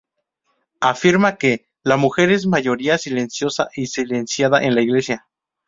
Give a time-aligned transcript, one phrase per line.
[0.79, 5.27] Afirma que:""La mujer es mayoría silenciosa y silenciada en la Iglesia.